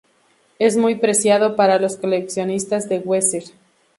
Es 0.57 0.77
muy 0.77 0.95
preciado 0.95 1.55
para 1.55 1.77
los 1.77 1.95
coleccionistas 1.95 2.89
de 2.89 2.97
Weezer. 2.97 3.43